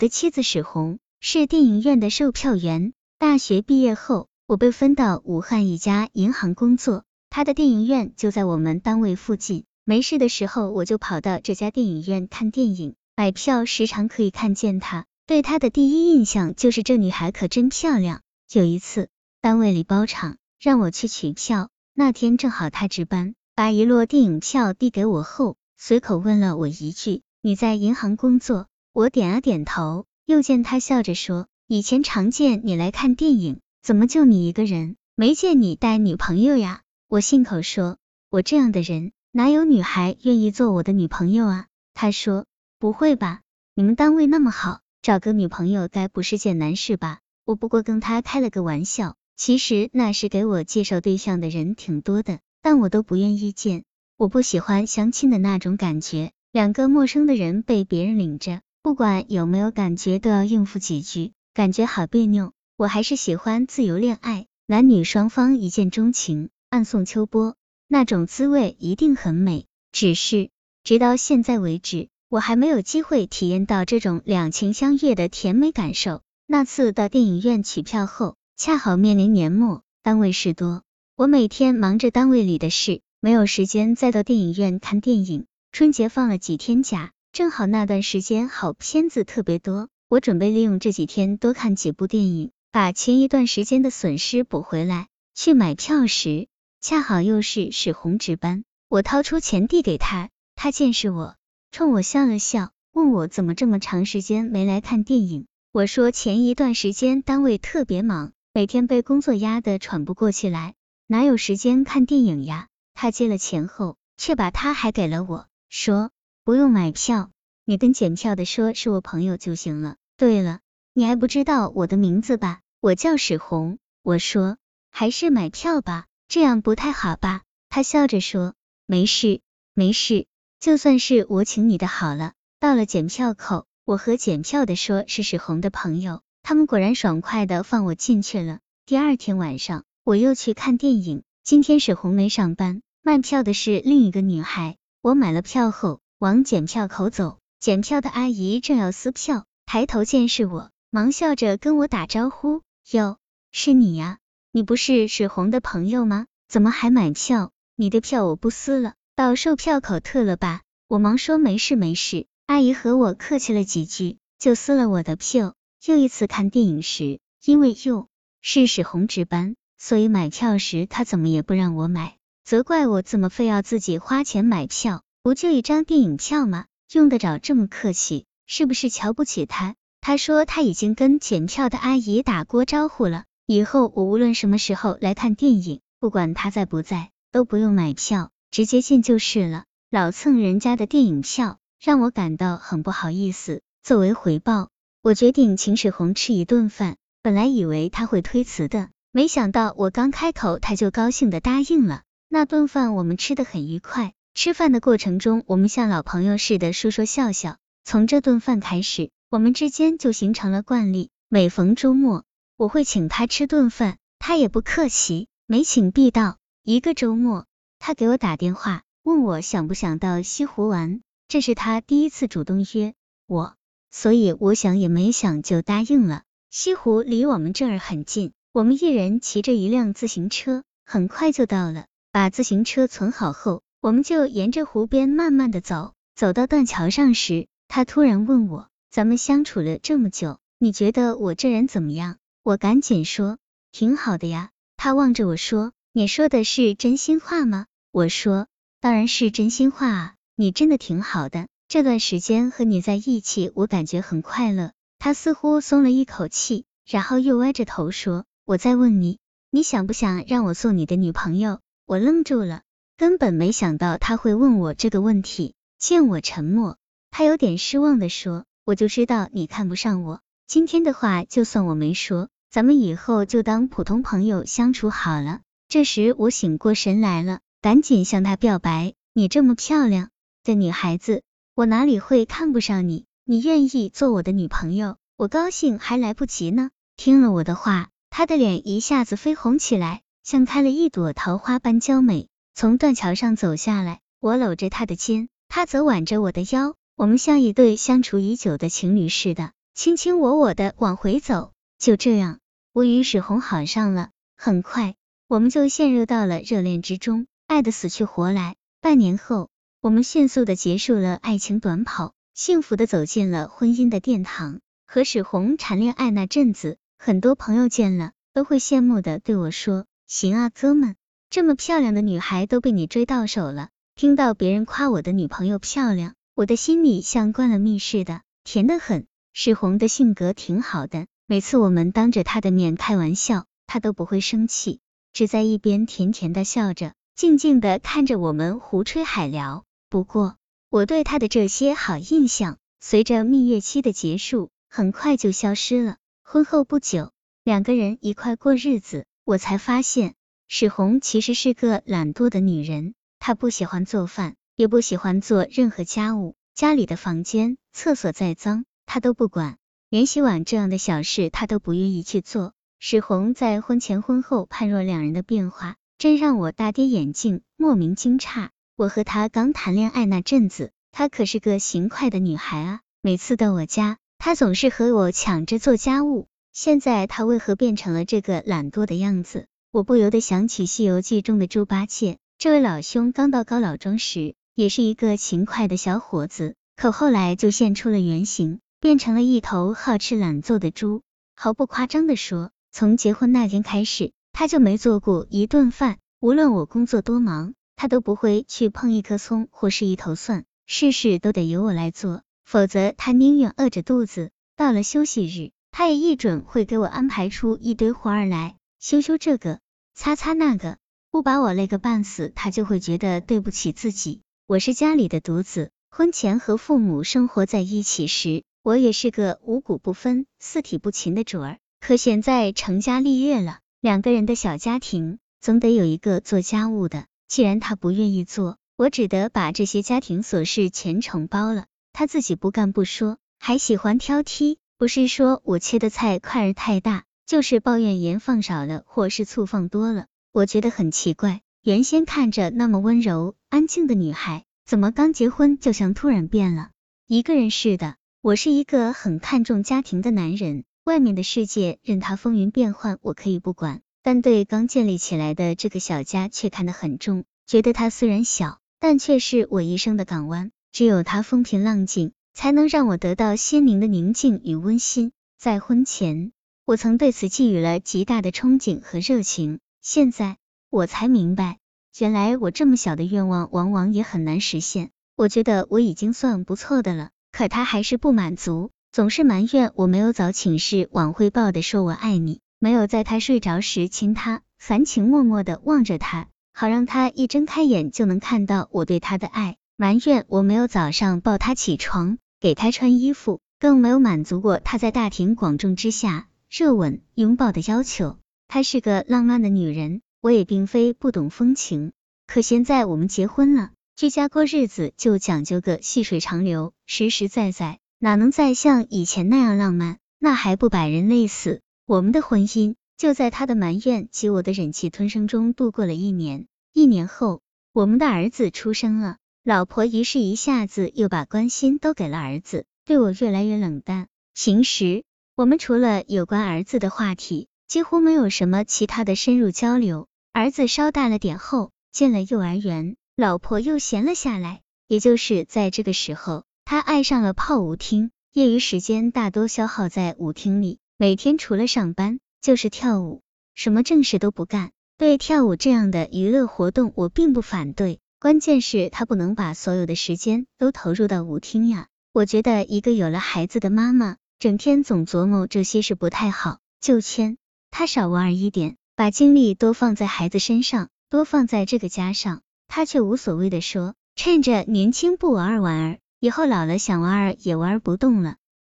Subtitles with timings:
[0.00, 2.94] 的妻子史红是电影院的售票员。
[3.18, 9.66] 大学毕业后，我被分到武汉一家银行工作，他的电影院就在我们单位附近。
[9.84, 15.04] 没事的时候，我就跑到这家电影院看电影，买票时常可以看见他。
[15.26, 18.22] 对他的第一印象就是这女孩可真漂亮。
[18.50, 19.10] 有一次，
[19.42, 31.46] 单位里包场，让我去取票，那天正好他值班，把一摞电影票递给我后，随口问了我一句：“你在银行工作？”我点了点头，又见他笑着说。
[31.68, 34.96] 以前常见你来看电影，怎么就你一个人？
[35.14, 36.82] 没见你带女朋友呀？
[37.08, 37.98] 我信口说，
[38.30, 41.66] 我这样的人，哪有女孩愿意做我的女朋友啊？
[41.94, 42.46] 他说，
[42.80, 43.42] 不会吧，
[43.76, 47.20] 你们单位那么好，找个女朋友该不是件难事吧？
[47.44, 53.84] 我不过跟他开了个玩笑，其实那时给我介绍对象的人挺多的，但我都不愿意见，
[54.16, 61.32] 我不喜欢相亲的那种感觉，两个陌生的人被别人领着，不管有没有感觉，都要应付几句。
[61.52, 67.56] 感觉好别扭，我还是喜欢自由恋爱，男女双方一见钟情，暗送秋波，
[67.88, 69.66] 那种滋味一定很美。
[69.92, 70.48] 只是
[70.82, 76.22] 直到现在为止，我还没有机会体验到这种两情相悦的甜美感受。
[76.46, 80.84] 那次到电影院取票后，恰好面临年末，单位事多，
[81.16, 85.44] 我每天忙着单位里的事，没有时间再到电影院看电影。
[85.70, 89.88] 春节放了几天假，正好那段时间好片子特别多。
[90.08, 95.06] 我准备利用这几天多看几部电影，把前一段时间的损失补回来。
[95.36, 96.48] 去买票时，
[96.80, 101.36] 恰好又是史红值班，我掏出钱递给他，他见是我，
[101.70, 105.46] 冲我笑了笑，问我怎么这么长时间没来看电影。
[105.70, 110.74] 我说前一段时间单位特别忙，每天被工作压得喘不过气来，
[111.06, 112.66] 哪有时间看电影呀？
[112.92, 116.10] 他接了钱后，却把他还给了我，说
[116.50, 117.30] 不用买票，
[117.64, 119.94] 你跟检票的说是我朋友就行了。
[120.16, 120.58] 对了，
[120.92, 122.58] 你还不知道我的名字吧？
[122.80, 123.78] 我叫史红。
[124.02, 124.56] 我说，
[124.90, 127.42] 还是买票吧，这样不太好吧？
[127.68, 129.42] 他笑着说，没事，
[129.74, 130.26] 没事，
[130.58, 132.32] 就算是我请你的好了。
[132.58, 138.58] 到了检票口，我和检票的说是史红的朋友，他们果然爽快的放我进去了。
[138.86, 141.22] 第二天晚上，我又去看电影。
[141.44, 144.78] 今天史红没上班，卖票的是另一个女孩。
[145.00, 149.46] 我买了票后，往检票口走，检票的阿姨正要撕票。
[149.64, 152.60] 抬头见是我，忙笑着跟我打招呼
[152.92, 153.16] ：“哟，
[153.52, 154.18] 是你呀？
[154.52, 156.26] 你不是史红的朋友吗？
[156.46, 157.52] 怎么还买票？
[157.74, 165.54] 你的票我不撕了，到售票口退了吧。”我忙说：“没事没事。”阿姨和我客气了几句，就撕了我的票。
[165.86, 168.08] 又一次看电影时，因为又
[168.42, 176.64] 是史红值班，所以买票时他怎么也不让我买，责怪我怎么非要自己花钱买票，不就一张电影票吗？
[176.92, 178.24] 用得着这么客气？
[178.46, 179.74] 是不是瞧不起他？
[180.00, 189.64] 他说他已经跟检票的阿姨打过招呼了，以后我无论什么时候来看电影，不管他在不在，都不用买票，直接进就是了。
[189.90, 193.60] 老蹭人家的电影票，让我感到很不好意思。
[193.82, 194.70] 作为回报，
[195.02, 196.96] 我决定请史红吃一顿饭。
[197.22, 202.04] 本来以为他会推辞的，没想到我刚开口，他就高兴的答应了。
[202.30, 207.58] 那顿饭我们吃的很愉快，吃饭的过程中，我们像老朋友似的说说笑笑。
[207.84, 211.10] 从这顿饭开始，我们之间就形成了惯例。
[211.28, 212.24] 每逢周末，
[212.56, 216.38] 我会请他吃顿饭，他也不客气，没请必到。
[216.62, 217.44] 一个周末，
[217.78, 222.94] 他给我打电话，问我想不想到西湖玩，这是他第一次主动约
[223.26, 223.56] 我，
[223.90, 226.22] 所以我想也没想就答应了。
[226.48, 231.84] 西湖离我们这儿很近，我们一人骑着一辆自行车，很快就到了。
[232.10, 237.48] 把自行车存好后，我们就沿着湖边慢慢的走，走到断桥上时。
[237.66, 242.18] 他突然问我，咱们相处了这么久，你觉得我这人怎么样？
[242.42, 243.38] 我赶紧说，
[243.72, 244.50] 挺好的呀。
[244.76, 247.64] 他望着我说，你说的是真心话吗？
[247.90, 248.48] 我说，
[248.82, 254.72] 当然是真心话啊，你真的挺好的，这段时间和你在一起，我感觉很快乐。
[254.98, 259.18] 他似乎松了一口气，然后又歪着头说，我再问你，
[259.50, 261.60] 你想不想让我做你的女朋友？
[261.86, 262.60] 我愣住了，
[263.00, 265.54] 根本没想到他会问我这个问题。
[265.78, 266.76] 见我沉默。
[267.10, 280.10] 他有点失望的说：“我就知道你看不上我，今天的话就算我没说，咱们以后就当普通朋友相处好了。”这时我醒过神来了，赶紧向他表白：“你这么漂亮
[280.44, 281.22] 的女孩子，
[281.54, 283.06] 我哪里会看不上你？
[283.24, 286.68] 你愿意做我的女朋友，我高兴还来不及呢。”
[286.98, 292.28] 听了我的话，他的脸一下子绯红起来，像开了一朵桃花般娇美。
[292.54, 296.74] 从断桥上走下来，我搂着他的肩，他则挽着我的腰。
[296.96, 301.52] 我们像一对相处已久的情侣似的，卿卿我我的往回走。
[301.78, 302.40] 就这样，
[302.74, 304.10] 我与史红好上了。
[304.36, 304.96] 很快，
[305.28, 308.56] 我们就陷入到了热恋之中，爱的死去活来。
[308.82, 309.48] 半年后，
[309.80, 314.60] 我们迅速的结束了爱情短跑，幸福的走进了婚姻的殿堂。
[314.86, 320.96] 和史红谈恋爱那阵子，很多朋友见了都会羡慕的对我说：“行啊，哥们，
[321.30, 329.06] 这么漂亮的女孩都被你追到手了。”听到别人夸我的女朋友漂亮，我的心里像灌了蜜似的，甜得很。
[329.32, 331.06] 史红的性格挺好的。
[331.26, 334.80] 每次我们当着他的面开玩笑，他都不会生气，
[335.12, 339.64] 只在一边甜甜的笑着，静静的看着我们胡吹海聊。
[339.88, 340.36] 不过，
[340.68, 345.98] 我对他的这些好印象，随着蜜月期的结束，很快就消失了。
[346.22, 347.12] 婚后不久，
[347.44, 350.14] 两个人一块过日子，我才发现，
[350.52, 352.94] 史红其实是个懒惰的女人。
[353.20, 359.58] 她不喜欢做饭，也不喜欢做任何家务，家里的房间、厕所再脏，她都不管。
[359.90, 362.52] 连洗碗这样的小事，他都不愿意去做。
[362.80, 368.48] 史红在婚前婚后判若两人的变化，真让我大跌眼镜，莫名惊诧。
[368.74, 376.26] 我和他刚谈恋爱那阵子，她可是个勤快的女孩啊，每次到我家，她总是和我抢着做家务。
[376.52, 379.46] 现在她为何变成了这个懒惰的样子？
[379.72, 388.58] 我不由得想起《西游记》中的猪八戒，这位老兄刚到高老庄时，也是一个勤快的小伙子，可后来就现出了原形。
[388.80, 391.02] 变成了一头好吃懒做的猪。
[391.36, 395.98] 毫不夸张的说，从结婚那天开始，他就没做过一顿饭。
[396.18, 404.32] 无论我工作多忙，他都不会去碰一颗葱或是一头蒜，事事都得由我来做，否则他宁愿饿着肚子。
[404.56, 409.60] 到了休息日，他也一准会给我安排出一堆活儿来，修修这个，
[409.94, 410.78] 擦擦那个，
[411.10, 414.22] 不把我累个半死，他就会觉得对不起自己。
[414.46, 418.42] 我是家里的独子，婚前和父母生活在一起时。
[418.62, 427.04] 我也是个五谷不分、四体不勤的主儿，可现在成家立业了，两个人的小家庭，总得有一个做家务的。
[427.28, 431.66] 既然他不愿意做，我只得把这些家庭琐事全承包了。
[431.92, 440.06] 他自己不干不说，还喜欢挑剔，不是说我切的菜块儿太大，就是抱怨盐放少了或是醋放多了。
[440.32, 446.70] 我觉得很奇怪，原先看着那么温柔安静的女孩，怎么刚结婚就像突然变了
[447.06, 447.94] 一个人似的？
[448.20, 465.12] 我是一个很看重家庭的男人，外面的世界任它风云变幻，我可以不管，但对刚建立起来的这个小家却看得很重，觉得它虽然小，但却是我一生的港湾，只有它风平浪静，才能让我得到心灵的宁静与温馨。
[465.38, 466.32] 在婚前，
[466.70, 470.36] 我曾对此寄予了极大的憧憬和热情，现在
[470.70, 471.58] 我才明白，
[471.98, 474.90] 原来我这么小的愿望，往往也很难实现。
[475.16, 477.10] 我觉得我已经算不错的了。
[477.32, 489.56] 可他还是不满足，总是埋怨我没有早请示晚汇报的说我爱你，没有在他睡着时亲他，含情脉脉的望着他，好让他一睁开眼就能看到我对他的爱。
[489.76, 498.18] 埋怨我没有早上抱他起床，给他穿衣服，更没有满足过他在大庭广众之下热吻拥抱的要求。
[498.48, 501.92] 她是个浪漫的女人，我也并非不懂风情。
[502.26, 503.70] 可现在我们结婚了。
[503.94, 509.98] 居家过日子就讲究个细水长流，实实在在，哪能再像以前那样浪漫？
[510.18, 511.60] 那还不把人累死？
[511.86, 516.46] 我们的婚姻就在他的埋怨及我的忍气吞声中度过了一年。
[516.72, 517.42] 一年后，
[517.72, 524.08] 我们的儿子出生了，老婆于是一下子又把关心都给了儿子，对我越来越冷淡。
[524.34, 525.04] 平时
[525.36, 530.08] 我们除了有关儿子的话题，几乎没有什么其他的深入交流。
[530.32, 532.96] 儿子稍大了点后，进了幼儿园。
[533.16, 543.22] 老婆又闲了下来，也就是在这个时候，她爱上了泡舞厅，业余时间大多消耗在舞厅里，每天除了上班就是跳舞，
[543.54, 544.70] 什么正事都不干。
[544.98, 551.86] 对跳舞这样的娱乐活动，我并不反对，关键是她不能把所有的时间都投入到舞厅呀。
[552.12, 557.36] 我觉得一个有了孩子的妈妈，整天总琢磨这些事不太好，就签。
[557.70, 562.40] 他少玩一点，把精力多放在孩子身上，多放在这个家上。
[562.66, 568.36] 他却无所谓的说：“趁着年轻不玩儿玩儿，以后老了想玩儿也玩儿不动了。”